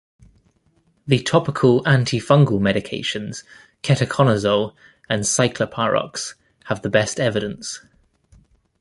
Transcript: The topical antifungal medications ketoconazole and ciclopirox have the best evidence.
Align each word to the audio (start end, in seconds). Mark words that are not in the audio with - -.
The 1.05 1.21
topical 1.21 1.83
antifungal 1.83 2.59
medications 2.59 3.43
ketoconazole 3.83 4.73
and 5.07 5.21
ciclopirox 5.21 6.33
have 6.63 6.81
the 6.81 6.89
best 6.89 7.19
evidence. 7.19 7.81